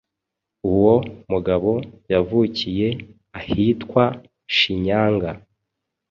Uwo 0.71 0.95
mugaboYavukiye 1.29 2.87
ahitwa 3.39 4.03
Shinyanga 4.55 5.29